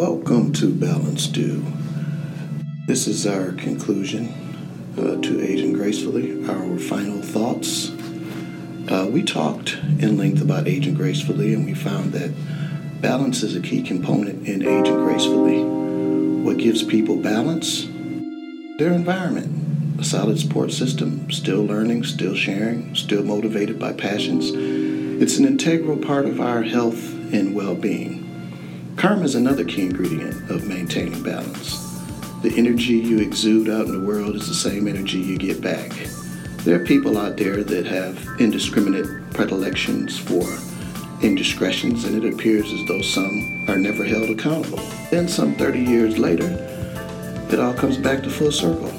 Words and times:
Welcome 0.00 0.54
to 0.54 0.72
Balance 0.72 1.26
Due. 1.26 1.62
This 2.86 3.06
is 3.06 3.26
our 3.26 3.52
conclusion 3.52 4.32
uh, 4.96 5.20
to 5.20 5.42
Aging 5.42 5.74
Gracefully, 5.74 6.42
our 6.48 6.78
final 6.78 7.20
thoughts. 7.20 7.90
Uh, 8.90 9.10
we 9.12 9.22
talked 9.22 9.74
in 9.98 10.16
length 10.16 10.40
about 10.40 10.66
aging 10.66 10.94
gracefully, 10.94 11.52
and 11.52 11.66
we 11.66 11.74
found 11.74 12.14
that 12.14 12.30
balance 13.02 13.42
is 13.42 13.54
a 13.54 13.60
key 13.60 13.82
component 13.82 14.48
in 14.48 14.66
aging 14.66 15.04
gracefully. 15.04 15.62
What 15.64 16.56
gives 16.56 16.82
people 16.82 17.16
balance? 17.16 17.84
Their 18.78 18.94
environment, 18.94 20.00
a 20.00 20.04
solid 20.04 20.38
support 20.38 20.72
system, 20.72 21.30
still 21.30 21.62
learning, 21.62 22.04
still 22.04 22.34
sharing, 22.34 22.94
still 22.94 23.22
motivated 23.22 23.78
by 23.78 23.92
passions. 23.92 24.50
It's 25.22 25.36
an 25.36 25.44
integral 25.44 25.98
part 25.98 26.24
of 26.24 26.40
our 26.40 26.62
health 26.62 27.12
and 27.34 27.54
well 27.54 27.74
being. 27.74 28.19
Karma 29.00 29.22
is 29.22 29.34
another 29.34 29.64
key 29.64 29.80
ingredient 29.80 30.50
of 30.50 30.66
maintaining 30.66 31.22
balance. 31.22 31.98
The 32.42 32.52
energy 32.58 32.92
you 32.92 33.20
exude 33.20 33.70
out 33.70 33.86
in 33.86 33.98
the 33.98 34.06
world 34.06 34.36
is 34.36 34.46
the 34.46 34.52
same 34.52 34.86
energy 34.86 35.18
you 35.18 35.38
get 35.38 35.62
back. 35.62 35.90
There 36.64 36.78
are 36.78 36.84
people 36.84 37.16
out 37.16 37.38
there 37.38 37.64
that 37.64 37.86
have 37.86 38.22
indiscriminate 38.38 39.32
predilections 39.32 40.18
for 40.18 40.44
indiscretions, 41.22 42.04
and 42.04 42.22
it 42.22 42.30
appears 42.30 42.70
as 42.74 42.86
though 42.88 43.00
some 43.00 43.64
are 43.68 43.78
never 43.78 44.04
held 44.04 44.28
accountable. 44.28 44.82
Then, 45.10 45.28
some 45.28 45.54
30 45.54 45.80
years 45.80 46.18
later, 46.18 46.48
it 47.50 47.58
all 47.58 47.72
comes 47.72 47.96
back 47.96 48.22
to 48.24 48.28
full 48.28 48.52
circle. 48.52 48.92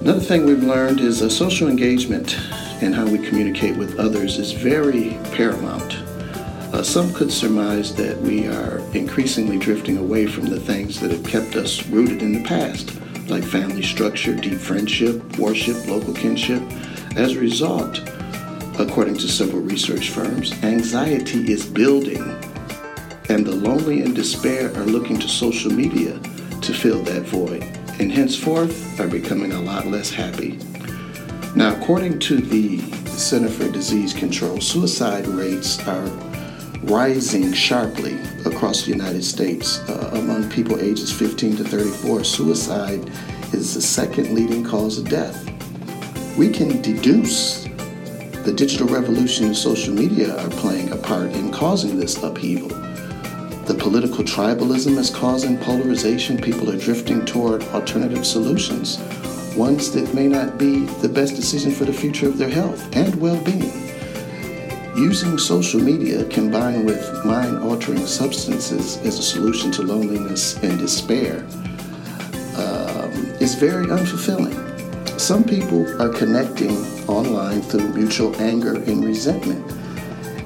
Another 0.00 0.18
thing 0.18 0.44
we've 0.44 0.64
learned 0.64 0.98
is 0.98 1.20
social 1.36 1.68
engagement 1.68 2.36
and 2.82 2.96
how 2.96 3.06
we 3.06 3.18
communicate 3.18 3.76
with 3.76 4.00
others 4.00 4.40
is 4.40 4.50
very 4.50 5.16
paramount. 5.36 6.02
Uh, 6.72 6.82
some 6.82 7.12
could 7.12 7.30
surmise 7.30 7.94
that 7.94 8.18
we 8.22 8.46
are 8.46 8.78
increasingly 8.94 9.58
drifting 9.58 9.98
away 9.98 10.26
from 10.26 10.46
the 10.46 10.58
things 10.58 10.98
that 10.98 11.10
have 11.10 11.22
kept 11.22 11.54
us 11.54 11.86
rooted 11.88 12.22
in 12.22 12.32
the 12.32 12.42
past, 12.44 12.98
like 13.28 13.44
family 13.44 13.82
structure, 13.82 14.34
deep 14.34 14.58
friendship, 14.58 15.36
worship, 15.36 15.86
local 15.86 16.14
kinship. 16.14 16.62
As 17.14 17.36
a 17.36 17.40
result, 17.40 18.00
according 18.78 19.16
to 19.16 19.28
several 19.28 19.60
research 19.60 20.08
firms, 20.08 20.52
anxiety 20.64 21.52
is 21.52 21.66
building, 21.66 22.22
and 23.28 23.46
the 23.46 23.54
lonely 23.54 24.00
and 24.00 24.14
despair 24.14 24.74
are 24.74 24.86
looking 24.86 25.18
to 25.18 25.28
social 25.28 25.70
media 25.70 26.18
to 26.62 26.72
fill 26.72 27.02
that 27.02 27.24
void, 27.24 27.62
and 28.00 28.10
henceforth 28.10 28.98
are 28.98 29.08
becoming 29.08 29.52
a 29.52 29.60
lot 29.60 29.86
less 29.88 30.10
happy. 30.10 30.58
Now, 31.54 31.76
according 31.76 32.18
to 32.20 32.38
the 32.38 32.80
Center 33.08 33.50
for 33.50 33.70
Disease 33.70 34.14
Control, 34.14 34.58
suicide 34.58 35.26
rates 35.26 35.78
are 35.86 36.31
rising 36.84 37.52
sharply 37.52 38.18
across 38.44 38.84
the 38.84 38.90
United 38.90 39.24
States. 39.24 39.78
Uh, 39.88 40.10
among 40.14 40.50
people 40.50 40.80
ages 40.80 41.12
15 41.12 41.56
to 41.58 41.64
34, 41.64 42.24
suicide 42.24 43.08
is 43.52 43.74
the 43.74 43.82
second 43.82 44.34
leading 44.34 44.64
cause 44.64 44.98
of 44.98 45.08
death. 45.08 45.48
We 46.36 46.50
can 46.50 46.82
deduce 46.82 47.64
the 48.44 48.52
digital 48.52 48.88
revolution 48.88 49.46
and 49.46 49.56
social 49.56 49.94
media 49.94 50.36
are 50.36 50.50
playing 50.50 50.90
a 50.90 50.96
part 50.96 51.30
in 51.30 51.52
causing 51.52 51.96
this 51.96 52.20
upheaval. 52.22 52.70
The 53.66 53.76
political 53.78 54.24
tribalism 54.24 54.98
is 54.98 55.10
causing 55.10 55.56
polarization. 55.58 56.40
People 56.40 56.68
are 56.68 56.76
drifting 56.76 57.24
toward 57.24 57.62
alternative 57.68 58.26
solutions, 58.26 58.98
ones 59.54 59.92
that 59.92 60.12
may 60.12 60.26
not 60.26 60.58
be 60.58 60.86
the 61.00 61.08
best 61.08 61.36
decision 61.36 61.70
for 61.70 61.84
the 61.84 61.92
future 61.92 62.26
of 62.26 62.38
their 62.38 62.48
health 62.50 62.96
and 62.96 63.14
well 63.20 63.40
being. 63.44 63.91
Using 64.94 65.38
social 65.38 65.80
media 65.80 66.22
combined 66.26 66.84
with 66.84 67.24
mind 67.24 67.64
altering 67.64 68.06
substances 68.06 68.98
as 68.98 69.18
a 69.18 69.22
solution 69.22 69.72
to 69.72 69.82
loneliness 69.82 70.62
and 70.62 70.78
despair 70.78 71.38
um, 72.58 73.10
is 73.40 73.54
very 73.54 73.86
unfulfilling. 73.86 74.52
Some 75.18 75.44
people 75.44 75.88
are 76.00 76.10
connecting 76.10 76.76
online 77.08 77.62
through 77.62 77.94
mutual 77.94 78.36
anger 78.36 78.74
and 78.82 79.02
resentment, 79.02 79.64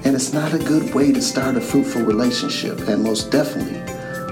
and 0.07 0.15
it's 0.15 0.33
not 0.33 0.55
a 0.55 0.59
good 0.59 0.95
way 0.95 1.11
to 1.11 1.21
start 1.21 1.57
a 1.57 1.61
fruitful 1.61 2.03
relationship, 2.03 2.79
and 2.87 3.03
most 3.03 3.33
definitely 3.33 3.81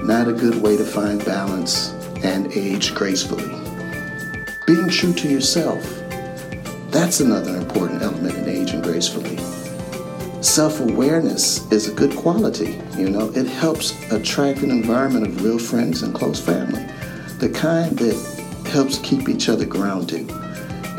not 0.05 0.29
a 0.29 0.33
good 0.33 0.61
way 0.61 0.77
to 0.77 0.85
find 0.85 1.25
balance 1.25 1.91
and 2.23 2.53
age 2.53 2.95
gracefully. 2.95 3.49
Being 4.65 4.87
true 4.87 5.13
to 5.13 5.27
yourself, 5.27 5.83
that's 6.89 7.19
another 7.19 7.57
important 7.57 8.01
element 8.01 8.37
in 8.37 8.47
aging 8.47 8.81
gracefully 8.81 9.37
self 10.45 10.79
awareness 10.79 11.69
is 11.71 11.89
a 11.89 11.93
good 11.93 12.15
quality. 12.15 12.79
You 12.97 13.09
know, 13.09 13.31
it 13.31 13.47
helps 13.47 13.91
attract 14.11 14.59
an 14.59 14.69
environment 14.69 15.27
of 15.27 15.43
real 15.43 15.57
friends 15.57 16.03
and 16.03 16.13
close 16.13 16.39
family, 16.39 16.85
the 17.39 17.49
kind 17.49 17.97
that 17.97 18.69
helps 18.71 18.99
keep 18.99 19.27
each 19.27 19.49
other 19.49 19.65
grounded. 19.65 20.29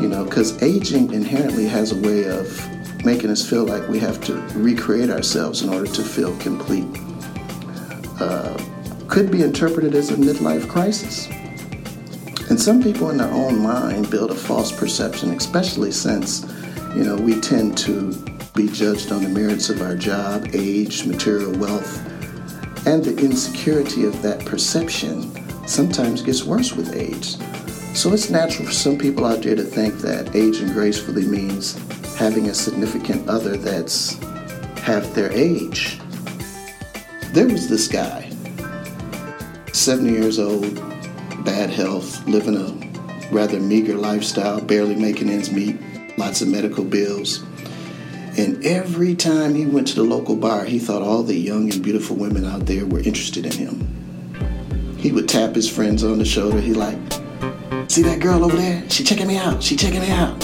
You 0.01 0.09
know, 0.09 0.25
because 0.25 0.61
aging 0.61 1.13
inherently 1.13 1.65
has 1.65 1.91
a 1.91 2.01
way 2.01 2.25
of 2.25 3.05
making 3.05 3.29
us 3.29 3.47
feel 3.47 3.65
like 3.65 3.87
we 3.87 3.99
have 3.99 4.21
to 4.25 4.33
recreate 4.53 5.09
ourselves 5.09 5.61
in 5.61 5.69
order 5.69 5.89
to 5.91 6.03
feel 6.03 6.37
complete. 6.37 6.85
Uh, 8.19 8.57
could 9.07 9.31
be 9.31 9.43
interpreted 9.43 9.95
as 9.95 10.11
a 10.11 10.15
midlife 10.15 10.67
crisis. 10.67 11.27
And 12.49 12.59
some 12.59 12.83
people 12.83 13.09
in 13.09 13.17
their 13.17 13.31
own 13.31 13.59
mind 13.59 14.09
build 14.11 14.31
a 14.31 14.35
false 14.35 14.71
perception, 14.71 15.31
especially 15.31 15.91
since, 15.91 16.45
you 16.95 17.03
know, 17.03 17.15
we 17.15 17.39
tend 17.39 17.77
to 17.79 18.11
be 18.57 18.67
judged 18.67 19.11
on 19.11 19.21
the 19.21 19.29
merits 19.29 19.69
of 19.69 19.83
our 19.83 19.95
job, 19.95 20.49
age, 20.51 21.05
material 21.05 21.55
wealth, 21.59 22.03
and 22.87 23.05
the 23.05 23.15
insecurity 23.23 24.03
of 24.03 24.19
that 24.23 24.43
perception 24.47 25.31
sometimes 25.67 26.23
gets 26.23 26.43
worse 26.43 26.73
with 26.73 26.95
age. 26.95 27.35
So 27.95 28.11
it's 28.13 28.31
natural 28.31 28.65
for 28.65 28.73
some 28.73 28.97
people 28.97 29.25
out 29.25 29.43
there 29.43 29.55
to 29.55 29.63
think 29.63 29.99
that 29.99 30.35
aging 30.35 30.73
gracefully 30.73 31.27
means 31.27 31.75
having 32.15 32.49
a 32.49 32.53
significant 32.55 33.29
other 33.29 33.57
that's 33.57 34.15
half 34.79 35.13
their 35.13 35.31
age. 35.31 35.99
There 37.33 37.47
was 37.47 37.69
this 37.69 37.87
guy, 37.87 38.31
70 39.71 40.11
years 40.11 40.39
old, 40.39 40.75
bad 41.45 41.69
health, 41.69 42.27
living 42.27 42.55
a 42.55 43.31
rather 43.31 43.59
meager 43.59 43.95
lifestyle, 43.95 44.59
barely 44.61 44.95
making 44.95 45.29
ends 45.29 45.51
meet, 45.51 45.77
lots 46.17 46.41
of 46.41 46.47
medical 46.47 46.83
bills. 46.83 47.43
And 48.37 48.63
every 48.63 49.15
time 49.15 49.55
he 49.55 49.65
went 49.65 49.87
to 49.87 49.95
the 49.95 50.03
local 50.03 50.35
bar, 50.35 50.63
he 50.65 50.77
thought 50.77 51.01
all 51.01 51.23
the 51.23 51.35
young 51.35 51.73
and 51.73 51.83
beautiful 51.83 52.15
women 52.15 52.45
out 52.45 52.67
there 52.67 52.85
were 52.85 52.99
interested 52.99 53.47
in 53.47 53.51
him. 53.51 54.95
He 54.99 55.11
would 55.11 55.27
tap 55.27 55.55
his 55.55 55.67
friends 55.67 56.03
on 56.03 56.19
the 56.19 56.25
shoulder. 56.25 56.61
He 56.61 56.73
like, 56.73 56.97
see 57.89 58.03
that 58.03 58.19
girl 58.19 58.45
over 58.45 58.55
there? 58.55 58.87
She 58.91 59.03
checking 59.03 59.27
me 59.27 59.37
out. 59.37 59.63
She 59.63 59.75
checking 59.75 60.01
me 60.01 60.11
out. 60.11 60.43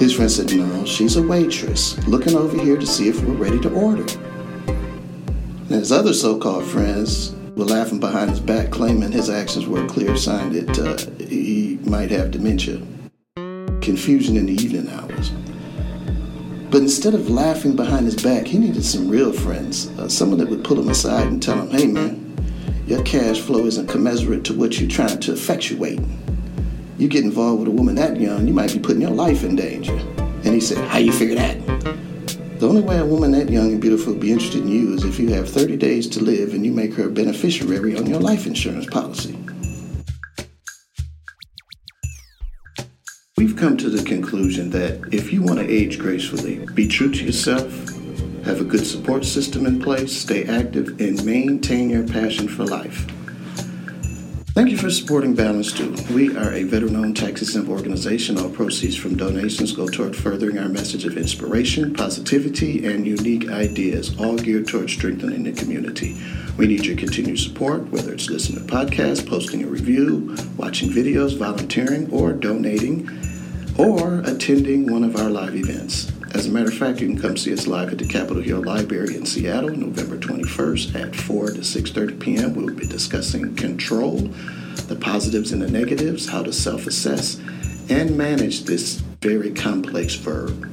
His 0.00 0.14
friend 0.14 0.30
said, 0.30 0.54
no, 0.56 0.84
she's 0.86 1.16
a 1.16 1.22
waitress, 1.22 1.98
looking 2.08 2.34
over 2.34 2.58
here 2.58 2.78
to 2.78 2.86
see 2.86 3.08
if 3.08 3.22
we're 3.22 3.34
ready 3.34 3.60
to 3.60 3.70
order. 3.72 4.06
And 4.66 5.70
his 5.70 5.92
other 5.92 6.14
so-called 6.14 6.64
friends 6.64 7.34
were 7.56 7.64
laughing 7.64 8.00
behind 8.00 8.30
his 8.30 8.40
back, 8.40 8.70
claiming 8.70 9.12
his 9.12 9.28
actions 9.28 9.66
were 9.66 9.84
a 9.84 9.88
clear 9.88 10.16
sign 10.16 10.52
that 10.52 10.78
uh, 10.78 11.24
he 11.24 11.78
might 11.84 12.10
have 12.10 12.30
dementia. 12.30 12.80
Confusion 13.80 14.36
in 14.36 14.46
the 14.46 14.54
evening 14.54 14.88
hours. 14.88 15.30
But 16.74 16.82
instead 16.82 17.14
of 17.14 17.30
laughing 17.30 17.76
behind 17.76 18.06
his 18.06 18.20
back, 18.20 18.48
he 18.48 18.58
needed 18.58 18.84
some 18.84 19.08
real 19.08 19.32
friends, 19.32 19.90
uh, 19.90 20.08
someone 20.08 20.40
that 20.40 20.48
would 20.48 20.64
pull 20.64 20.76
him 20.76 20.88
aside 20.88 21.28
and 21.28 21.40
tell 21.40 21.56
him, 21.56 21.70
hey 21.70 21.86
man, 21.86 22.36
your 22.88 23.00
cash 23.04 23.38
flow 23.38 23.64
isn't 23.66 23.86
commensurate 23.86 24.42
to 24.46 24.54
what 24.54 24.80
you're 24.80 24.90
trying 24.90 25.20
to 25.20 25.32
effectuate. 25.32 26.00
You 26.98 27.06
get 27.06 27.22
involved 27.22 27.60
with 27.60 27.68
a 27.68 27.70
woman 27.70 27.94
that 27.94 28.20
young, 28.20 28.48
you 28.48 28.52
might 28.52 28.72
be 28.72 28.80
putting 28.80 29.02
your 29.02 29.12
life 29.12 29.44
in 29.44 29.54
danger. 29.54 29.96
And 30.18 30.46
he 30.48 30.60
said, 30.60 30.78
how 30.88 30.98
you 30.98 31.12
figure 31.12 31.36
that? 31.36 31.64
The 32.58 32.68
only 32.68 32.82
way 32.82 32.98
a 32.98 33.06
woman 33.06 33.30
that 33.30 33.50
young 33.50 33.70
and 33.70 33.80
beautiful 33.80 34.12
would 34.12 34.20
be 34.20 34.32
interested 34.32 34.62
in 34.62 34.68
you 34.68 34.94
is 34.94 35.04
if 35.04 35.20
you 35.20 35.28
have 35.28 35.48
30 35.48 35.76
days 35.76 36.08
to 36.08 36.24
live 36.24 36.54
and 36.54 36.66
you 36.66 36.72
make 36.72 36.92
her 36.94 37.06
a 37.06 37.08
beneficiary 37.08 37.96
on 37.96 38.06
your 38.06 38.18
life 38.18 38.48
insurance 38.48 38.86
policy. 38.86 39.38
We've 43.36 43.56
come 43.56 43.76
to 43.78 43.90
the 43.90 44.04
conclusion 44.04 44.70
that 44.70 45.12
if 45.12 45.32
you 45.32 45.42
want 45.42 45.58
to 45.58 45.68
age 45.68 45.98
gracefully, 45.98 46.64
be 46.72 46.86
true 46.86 47.10
to 47.10 47.24
yourself, 47.24 47.68
have 48.44 48.60
a 48.60 48.64
good 48.64 48.86
support 48.86 49.24
system 49.24 49.66
in 49.66 49.80
place, 49.82 50.16
stay 50.16 50.44
active, 50.44 51.00
and 51.00 51.24
maintain 51.24 51.90
your 51.90 52.06
passion 52.06 52.46
for 52.46 52.64
life. 52.64 53.04
Thank 54.54 54.70
you 54.70 54.78
for 54.78 54.88
supporting 54.88 55.34
Balance 55.34 55.72
Due. 55.72 55.96
We 56.14 56.36
are 56.36 56.52
a 56.52 56.62
veteran 56.62 56.94
owned 56.94 57.16
tax 57.16 57.42
exempt 57.42 57.68
organization. 57.68 58.38
All 58.38 58.48
proceeds 58.48 58.94
from 58.94 59.16
donations 59.16 59.72
go 59.72 59.88
toward 59.88 60.14
furthering 60.14 60.58
our 60.58 60.68
message 60.68 61.04
of 61.06 61.16
inspiration, 61.16 61.92
positivity, 61.92 62.86
and 62.86 63.04
unique 63.04 63.50
ideas, 63.50 64.16
all 64.16 64.36
geared 64.36 64.68
toward 64.68 64.90
strengthening 64.90 65.42
the 65.42 65.50
community. 65.50 66.16
We 66.56 66.68
need 66.68 66.86
your 66.86 66.96
continued 66.96 67.40
support, 67.40 67.90
whether 67.90 68.14
it's 68.14 68.30
listening 68.30 68.64
to 68.64 68.72
podcasts, 68.72 69.28
posting 69.28 69.64
a 69.64 69.66
review, 69.66 70.36
watching 70.56 70.90
videos, 70.90 71.36
volunteering, 71.36 72.08
or 72.12 72.32
donating, 72.32 73.10
or 73.76 74.20
attending 74.20 74.88
one 74.88 75.02
of 75.02 75.16
our 75.16 75.30
live 75.30 75.56
events. 75.56 76.12
As 76.34 76.46
a 76.46 76.50
matter 76.50 76.68
of 76.68 76.74
fact, 76.74 77.00
you 77.00 77.06
can 77.06 77.20
come 77.20 77.36
see 77.36 77.52
us 77.52 77.68
live 77.68 77.92
at 77.92 77.98
the 77.98 78.08
Capitol 78.08 78.42
Hill 78.42 78.60
Library 78.60 79.16
in 79.16 79.24
Seattle, 79.24 79.70
November 79.70 80.16
21st 80.16 81.00
at 81.00 81.14
4 81.14 81.52
to 81.52 81.60
6:30 81.60 82.18
p.m. 82.18 82.54
We'll 82.54 82.74
be 82.74 82.88
discussing 82.88 83.54
control, 83.54 84.18
the 84.88 84.96
positives 84.96 85.52
and 85.52 85.62
the 85.62 85.70
negatives, 85.70 86.28
how 86.28 86.42
to 86.42 86.52
self-assess, 86.52 87.40
and 87.88 88.18
manage 88.18 88.64
this 88.64 88.96
very 89.22 89.52
complex 89.52 90.16
verb. 90.16 90.68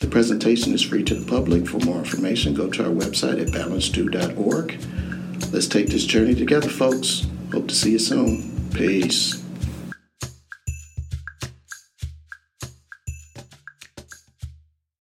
The 0.00 0.08
presentation 0.08 0.74
is 0.74 0.82
free 0.82 1.04
to 1.04 1.14
the 1.14 1.30
public. 1.30 1.68
For 1.68 1.78
more 1.78 1.98
information, 1.98 2.52
go 2.54 2.68
to 2.68 2.84
our 2.86 2.92
website 2.92 3.40
at 3.40 3.48
balancedue.org. 3.48 4.80
Let's 5.52 5.68
take 5.68 5.86
this 5.90 6.06
journey 6.06 6.34
together, 6.34 6.68
folks. 6.68 7.24
Hope 7.52 7.68
to 7.68 7.74
see 7.74 7.92
you 7.92 8.00
soon. 8.00 8.68
Peace. 8.74 9.47